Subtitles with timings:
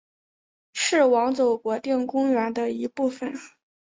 [0.73, 3.35] 是网走国定公园的一部分。